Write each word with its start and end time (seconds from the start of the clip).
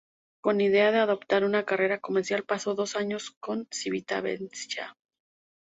Con 0.43 0.61
idea 0.61 0.91
de 0.91 0.97
adoptar 0.97 1.43
una 1.43 1.63
carrera 1.63 1.99
comercial 2.01 2.41
pasó 2.43 2.73
dos 2.73 2.95
años 2.95 3.37
en 3.49 3.67
Civitavecchia. 3.71 4.97